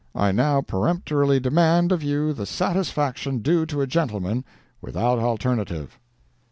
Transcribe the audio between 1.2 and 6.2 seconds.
demand of you the satisfaction due to a gentleman—without alternative.